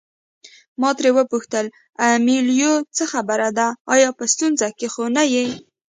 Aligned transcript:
ما 0.81 0.89
ترې 0.97 1.09
وپوښتل 1.17 1.65
امیلیو 2.15 2.73
څه 2.95 3.03
خبره 3.11 3.47
ده 3.57 3.67
آیا 3.93 4.09
په 4.17 4.23
ستونزه 4.33 4.67
کې 4.77 4.87
خو 4.93 5.03
نه 5.15 5.23
یې. 5.33 5.45